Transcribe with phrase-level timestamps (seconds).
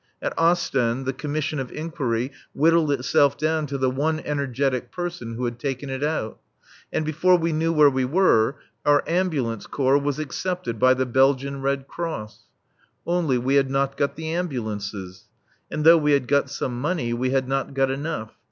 [0.19, 5.45] At Ostend the commission of inquiry whittled itself down to the one energetic person who
[5.45, 6.39] had taken it out.
[6.91, 11.61] And before we knew where we were our Ambulance Corps was accepted by the Belgian
[11.61, 12.45] Red Cross.
[13.05, 15.25] Only we had not got the ambulances.
[15.69, 18.31] And though we had got some money, we had not got enough.